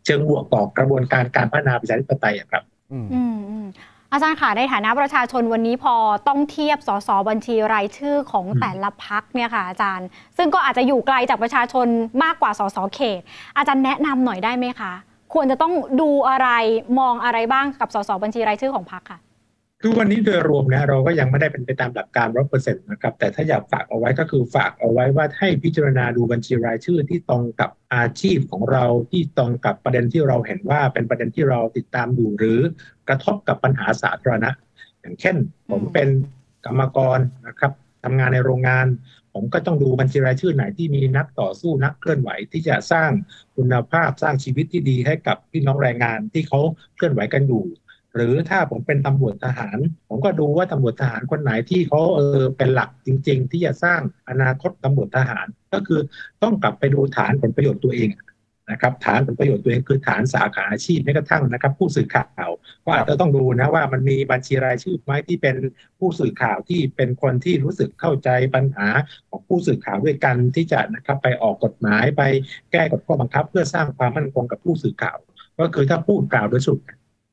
[0.06, 3.22] เชิงบวกต่อกระบวนการการพัฒนาประชาธิปไตยอะครับ อื
[3.64, 3.66] ม
[4.16, 5.96] อืมอืมอาจารย์ค่ะในฐานะประชาชนวันนี้พอ
[6.28, 11.88] ต้องเทียบสสบัญชีรายชื่อของอืมแต่ละพักเนี่ยค่ะอาจารย์ ซึ่งก็อาจจะอยู่ไกลจากประชาชน
[12.24, 13.22] มากกว่าสสเขต
[13.58, 14.94] อาจารย์แนะนำหน่อยได้ไหมคะ
[15.34, 16.50] ควรจะต้องดูอะไร
[17.00, 19.20] มองอะไรบ้างกับสสบัญชีรายชื่อของพักค่ะ
[19.82, 32.60] คือวันนี้โดยรวมนะเราก็ยังไม่ได้เป็นไปตามหลักการร้อยเปอร์เซ็นต์นะครับ แต่ถ้าอยากฝากเอาไว้ก็คือฝากเอาไว้ว่าให้พิจารณาดูบัญชีรายชื่อที่ตรงกับอาชีพของเราที่ตรงกับประเด็นที่เราเห็นว่าเป็นประเด็นที่เราติดตามอยู่หรือ
[33.08, 34.50] กระทบกับปัญหาสาธารณะ
[35.00, 35.36] อย่างเช่น
[35.70, 36.10] ผมเป็น
[36.66, 37.72] กรรมกรนะครับ
[38.04, 38.88] ทำงานในโรงงาน
[39.34, 43.12] ผมก็ต้องดูบัญชีรายชื่อไหนที่มีนักต่อสู้นักเคลื่อนไหวที่จะสร้าง
[43.56, 46.60] คุณภาพสร้างชีวิตที่ดีให้กับพี่น้องแรงงานที่เขา
[46.96, 47.64] เคลื่อนไหวกันอยู่
[48.16, 49.78] หรือถ้าผมเป็นตำรวจทหาร
[50.10, 56.00] ผมก็ดูว่าตำรวจทหารคนไหนที่เขาเออเป็นหลักจริง ๆ ที่จะสร้างอนาคตตำรวจทหาร ก็คือ
[56.44, 58.10] ต้องกลับไปดูฐานผลประโยชน์ตัวเอง
[58.72, 62.50] นะครับฐานผลประโยชน์ตัวเองคือฐานสาขาอาชีพแม้กระทั่งนะครับ ผู้สื่อข่าว
[62.86, 65.56] ก็อาจจะต้องดูนะว่ามันมีบัญชีรายชื่อไหมที่เป็น
[66.00, 68.88] ผู้สื่อข่าวที่เป็นคนที่รู้สึกเข้าใจปัญหา
[69.30, 72.22] ของผู้สื่อข่าวด้วยกันที่จะนะครับไปออกกฎหมายไป
[72.72, 75.18] แก้กฎข้อบังคับ เพื่อสร้างความมั่นคงกับผู้สื่อข่าว
[75.60, 76.80] ก็คือถ้าพูดกล่าวโดยสรุป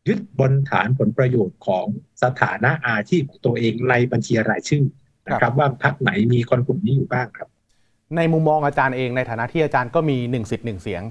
[0.09, 1.87] ยึดบนฐานผลประโยชน์ของ
[2.23, 4.85] สถานะอาชีพของตัวเองในบัญชีรายชื่อ
[5.27, 7.49] นะครับว่าพรรคไหนมีคนกลุ่มนี้อยู่บ้างครับ
[8.17, 11.03] ในมุมมองอาจารย์เองในฐานะที่อาจารย์ก็มีหนึ่งสิทธิ์หนึ่งเสียง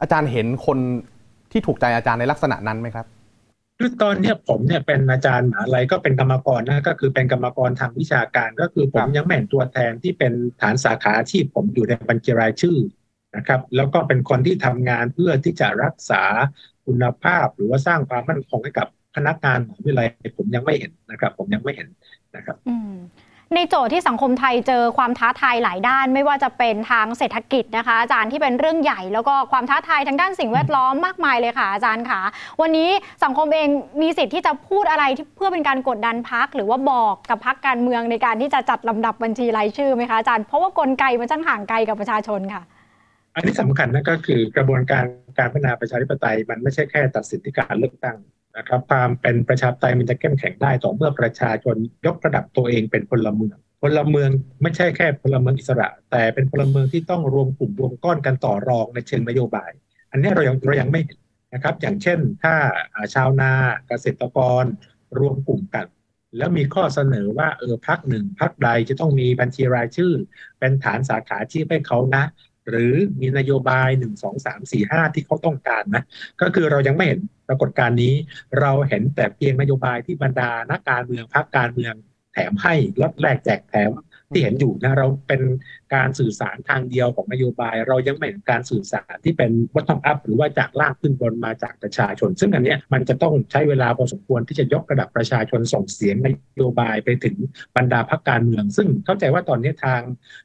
[0.00, 0.78] อาจารย์เห็นคน
[1.52, 3.06] ที่ถูกใจอาจารย์ในลักษณะนั้นไหมครับ
[3.78, 12.78] คือตอนเนี้ยผมเนี่ยเป็นอาจารย์มหาลัยก็เป็นกรรมกรนะก็คือเป็นกรรมกรทางวิชาการ ก็คือผมยังไม่เห็นตัวแทนที่เป็นฐานสาขาอาชีพผมอยู่ในบัญชีรายชื่อ
[13.36, 16.22] นะครับ แล้วก็เป็นคนที่ทำงานเพื่อที่จะรักษา
[16.86, 21.88] คุณภาพ หรือว่าสร้างความมั่นคงให้กับพนักงานมหาวิทยาลัยผมยังไม่เห็นนะครับ ผมยังไม่เห็น
[22.36, 22.56] นะครับ
[23.54, 32.20] ในโจทย์ที่สังคมไทยเจอความท้าทายหลายด้าน ไม่ว่าจะเป็นทางเศรษฐกิจนะคะ อาจารย์ที่เป็นเรื่องใหญ่ แล้วก็ความท้าทายทางด้านสิ่งแวดล้อมมากมายเลยค่ะอาจารย์ค่ะ
[32.60, 32.90] วันนี้
[33.24, 33.68] สังคมเอง
[34.02, 42.62] มีสิทธิ์ที่จะพูดอะไรที่เพื่อเป็นการกดดันพักหรือว่าบอกกับพักการเมืองในการที่จะจัดลำดับบัญชีรายชื่อไหมคะอาจารย์เพราะว่ากลไกมันช่างห่างไกลกับประชาชนค่ะ
[43.36, 45.04] อันนี้สำคัญนะก็คือกระบวนการ
[45.38, 48.16] การพัฒนาประชาธิปไตย มันไม่ใช่แค่ตัดสินที่การเลือกตั้ง
[48.58, 54.30] นะครับ ความเป็นประชาธิปไตยมันจะเข้มแข็งได้ต่อเมื่อประชาชนยกระดับตัวเองเป็นพลเมืองพลเมือง
[54.62, 59.70] ไม่ใช่แค่พลเมืองอิสระ แต่เป็นพลเมืองที่ต้องรวมกลุ่มรวมก้อนกันต่อรองในเชิงนโยบาย
[60.10, 61.18] อันนี้เรายังเรายังไม่เห็น
[61.54, 62.54] นะครับ อย่างเช่น ถ้า
[63.14, 63.52] ชาวนา
[63.88, 64.64] เกษตรกร
[65.18, 65.86] รวมกลุ่มกัน
[66.36, 70.12] แล้วมีข้อเสนอว่าเออพักหนึ่งพักใดจะต้องมีบัญชีรายชื่อ
[70.58, 72.24] เป็นฐานสาขาอาชีพให้เขานะ
[72.68, 76.02] หรือมีนโยบายหนึ่งสองสามสี่ห้าที่เขาต้องการนะ
[76.40, 78.14] ก็คือเรายังไม่เห็นปรากฏการณ์นี้
[78.60, 81.94] เราเห็นแต่เพียงนโยบายที่บรรดานักการเมืองพรรคการเมือง
[82.32, 83.90] แถมให้ลดแลกแจกแถม
[84.32, 85.42] ที่เห็นอยู่นะเราเป็น
[85.94, 97.36] การสื่อสารทางเดียวของนโยบาย เรายังไม่เห็นการสื่อสารที่เป็นวัฒนอัพหรือว่าจากล่างขึ้นบนมาจากประชาชน ซึ่งอันนี้มันจะต้องใช้เวลาพอสมควรที่จะยกระดับประชาชนส่งเสียงนโยบายไปถึง
[97.76, 100.00] บรรดาพรรคการเมือง ซึ่งเข้าใจว่าตอนนี้ทาง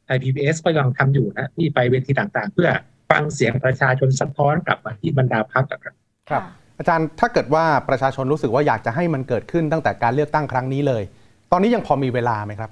[0.05, 2.69] ไทยพีบีก็กำลังทำอยู่นะที่ไปเวทีต่างๆ เพื่อ
[3.11, 5.95] ฟังเสียงประชาชนสะท้อนกลับมาที่บรรดาพรรคครับ
[6.29, 6.43] ครับ
[6.77, 11.03] อาจารย์ถ้าเกิดว่าประชาชนรู้สึกว่าอยากจะให้มันเกิดขึ้นตั้งแต่การเลือกตั้งครั้งนี้เลย
[11.51, 12.71] ตอนนี้ยังพอมีเวลาไหมครับ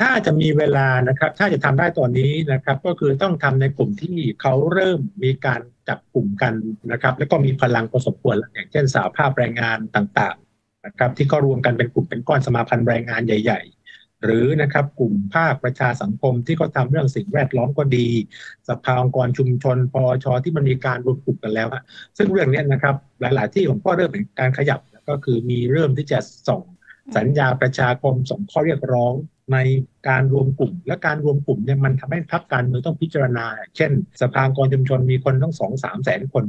[0.00, 6.54] ถ้าจะมีเวลานะครับ ถ้าจะทำได้ตอนนี้นะครับ ก็คือต้องทำในกลุ่มที่เขาเริ่มมีการจับกลุ่มกัน
[6.92, 13.60] นะครับ แล้วก็มีพลังพอสมควรแล้วอย่างเช่นสาภาพแรงงานต่างๆนะครับที่ก็รวมกันเป็นกลุ่มเป็นก้อนสมาพันธ์แรงงานใหญ่
[13.92, 18.08] ๆ หรือนะครับกลุ่มภาคประชาสังคมที่เขาทาเรื่องสิ่งแวดล้อมก็ดี
[18.68, 21.82] สภาองค์กรชุมชนปอชที่มันมีการรวมกลุ่มกันแล้วอะ
[22.16, 26.62] ซึ่งเรื่องนี้นะครับหลาย ๆ ที่ผมก็เริ่มเห็นการขยับก็คือมีเริ่มที่จะส่ง
[27.16, 29.12] สัญญาประชาคมส่งข้อเรียกร้อง
[29.52, 29.56] ใน
[30.08, 33.44] การรวมกลุ่ม และการรวมกลุ่มเนี่ยมันทำให้พรรคการเมืองต้องพิจารณา
[33.76, 36.44] เช่น สภาองค์กรชุมชนมีคนต้องสองสามแสนคน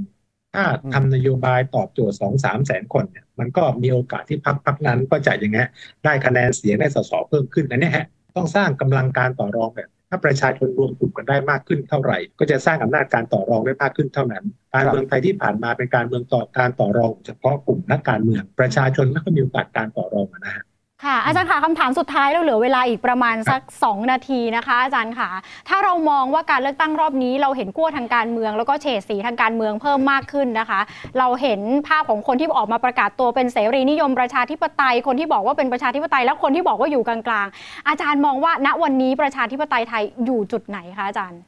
[0.56, 5.68] ถ้าทำนโยบายตอบโจทย์สองสามแสนคนเนี่ยมันก็มีโอกาสที่พรรคพรรคนั้นก็จะอย่างเงี้ย
[6.04, 20.64] ได้คะแนนเสียงได้สสเพิ่มขึ้นอันนี้ฮะต้องสร้างกำลังการต่อรองแบบถ้าประชาชนรวมกลุ่มกันได้มากขึ้นเท่าไหร่ ก็จะสร้างอำนาจการต่อรองได้มากขึ้นเท่านั้น การเมืองไทยที่ผ่านมาเป็นการเมืองต่อการต่อรอง เฉพาะกลุ่มนักการเมืองประชาชนไม่ค่อยมีโอกาสการต่อรองนะฮะ
[21.06, 25.30] ค่ะอาจารย์ค่ะคำถามสุดท้ายเราเหลือเวลาอีกประมาณสัก 2 นาทีนะคะ อาจารย์ค่ะ
[25.70, 30.80] ถ้าเรามองว่าการเลือกตั้งรอบนี้ เราเห็นขั้วทางการเมือง แล้วก็เฉดสีทางการเมืองเพิ่มมากขึ้นนะคะ
[31.20, 41.42] เราเห็นภาพของคนที่ออกมาประกาศตัวเป็นเสรีนิยมประชาธิปไตย คนที่บอกว่าเป็นประชาธิปไตย และคนที่บอกว่าอยู่กลางๆอาจารย์มองว่าณวันนี้ประชาธิปไตยไทยอยู่จุดไหนคะอาจารย์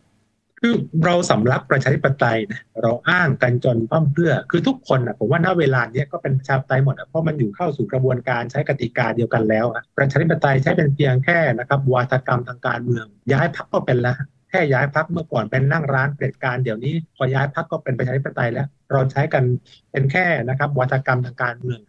[0.66, 14.18] คือเราสำลักประชาธิปไตยนะเราอ้างกันจนพร่ำเพื่อ คือทุกคนนะผมว่าณเวลาเนี้ยก็เป็นประชาธิปไตยหมดอะเพราะมันอยู่เข้าสู่กระบวนการใช้กติกาเดียวกันแล้วอะประชาธิปไตยใช้เป็นเพียงแค่นะครับวาทกรรมทางการเมือง ย้ายพักก็เป็นแล้ว
[14.50, 19.44] แค่ย้ายพักเมื่อก่อนเป็นนั่งร้านเผด็จการเดี๋ยวนี้พอย้ายพักก็เป็นประชาธิปไตยแล้ว เราใช้กัน
[19.92, 21.80] เป็นแค่นะครับวาทกรรมทางการเมือง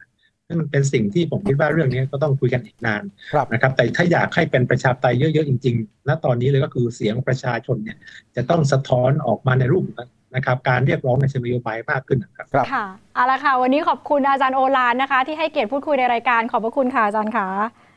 [0.46, 3.02] ซึ่งมันเป็นสิ่งที่ผมคิดว่าเรื่องนี้ก็ต้องคุยกันอีกนาน
[3.52, 7.98] นะครับ แต่ถ้าอยากให้เป็นประชาธิปไตยเยอะๆจริงๆณตอนนี้เลยก็คือเสียงประชาชนเนี่ย
[8.36, 9.84] จะต้องสะท้อนออกมาในรูป
[10.34, 17.46] นะครับการเรียกร้องในเชิงนโยบายมากขึ้นนะครับค่ะเอาละค่ะ วันนี้ขอบคุณอาจารย์โอลานนะคะ ที่ให้เกียรติพูดคุยในรายการขอบพระคุณค่ะอาจารย์ค่ะ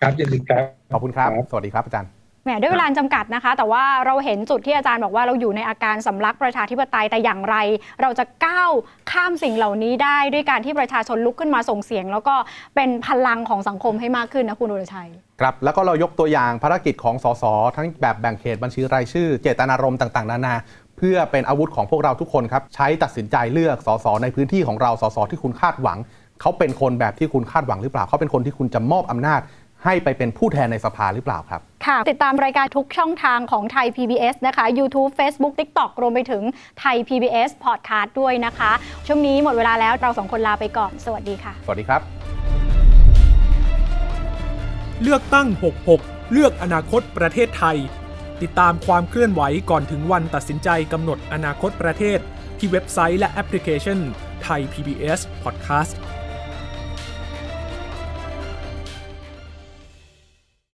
[0.02, 2.17] ครับยินดีครับขอบคุณครับ สวัสดีครับอาจารย์
[2.48, 7.56] แหมด้วยเวลาจำกัดนะคะ แต่ว่าเราเห็นจุดที่อาจารย์บอกว่าเราอยู่ในอาการสำลักประชาธิปไตยแต่อย่างไร
[8.02, 8.72] เราจะก้าว
[9.12, 12.36] ข้ามสิ่งเหล่านี้ได้ด้วยการที่ประชาชนลุกขึ้นมาส่งเสียง แล้วก็
[12.76, 15.10] เป็นพลังของสังคมให้มากขึ้นนะคุณอุรชัย
[15.42, 17.44] ครับแล้วก็เรายกตัวอย่างภารกิจของสส
[17.76, 20.56] ทั้งแบบแบ่งเขตบัญชีรายชื่อ เจตนารมณ์ต่างๆ นานา
[20.98, 25.98] เพื่อเป็นอาวุธของพวกเราทุกคนครับใช้ตัดสินใจเลือกสสในพื้นที่ของเราสสที่คุณคาดหวัง
[26.42, 29.42] เขาเป็นคนแบบที่คุณคาดหวังหรือเปล่า เขาเป็นคนที่คุณจะมอบอำนาจ
[29.84, 36.44] ให้ไปเป็นผู้แทนในสภาหรือเปล่าครับ ค่ะ ติดตามรายการทุกช่องทางของไทย PBS นะคะ YouTube Facebook TikTok รวมไปถึง
[36.80, 38.72] ไทย PBS Podcast ด้วยนะคะ
[39.08, 42.02] ช่วงนี้หมดเวลาแล้วเราสองคนลาไปก่อน สวัสดีค่ะ สวัสดีครับ
[45.04, 45.48] เลือกตั้ง
[45.90, 47.78] 66 เลือกอนาคตประเทศไทย
[48.42, 52.20] ติดตามความเคลื่อนไหวก่อนถึงวันตัดสินใจกำหนดอนาคตประเทศ
[52.58, 54.00] ที่เว็บไซต์และแอปพลิเคชัน
[54.44, 55.94] ไทย PBS Podcast